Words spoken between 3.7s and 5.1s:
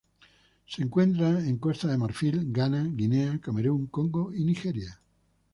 Congo y Nigeria.